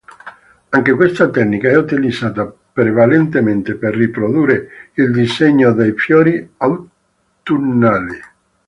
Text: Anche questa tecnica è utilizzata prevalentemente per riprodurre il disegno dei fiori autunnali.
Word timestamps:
Anche 0.69 0.93
questa 0.93 1.29
tecnica 1.29 1.69
è 1.69 1.77
utilizzata 1.77 2.51
prevalentemente 2.73 3.75
per 3.75 3.95
riprodurre 3.95 4.67
il 4.95 5.11
disegno 5.11 5.73
dei 5.73 5.91
fiori 5.93 6.53
autunnali. 6.57 8.19